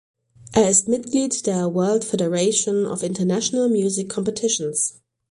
Er 0.53 0.67
ist 0.67 0.87
Mitglied 0.87 1.45
der 1.45 1.75
World 1.75 2.03
Federation 2.03 2.87
of 2.87 3.03
International 3.03 3.69
Music 3.69 4.09
Competitions. 4.09 4.99